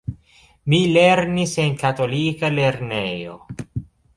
Mi 0.73 0.79
lernis 0.95 1.53
en 1.65 1.77
katolika 1.83 2.51
lernejo. 2.57 3.37